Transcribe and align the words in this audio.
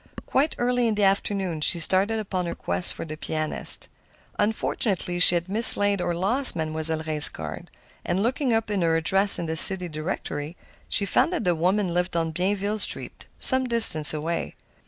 Quite 0.25 0.55
early 0.57 0.87
in 0.87 0.95
the 0.95 1.03
afternoon 1.03 1.61
she 1.61 1.79
started 1.79 2.17
upon 2.17 2.47
her 2.47 2.55
quest 2.55 2.91
for 2.91 3.05
the 3.05 3.15
pianist. 3.15 3.87
Unfortunately 4.39 5.19
she 5.19 5.35
had 5.35 5.47
mislaid 5.47 6.01
or 6.01 6.15
lost 6.15 6.55
Mademoiselle 6.55 7.03
Reisz's 7.05 7.29
card, 7.29 7.69
and 8.03 8.23
looking 8.23 8.51
up 8.51 8.69
her 8.71 8.95
address 8.97 9.37
in 9.37 9.45
the 9.45 9.55
city 9.55 9.87
directory, 9.87 10.57
she 10.89 11.05
found 11.05 11.31
that 11.33 11.43
the 11.43 11.53
woman 11.53 11.93
lived 11.93 12.15
on 12.15 12.31
Bienville 12.31 12.79
Street, 12.79 13.27
some 13.37 13.65
distance 13.67 14.11
away. 14.11 14.55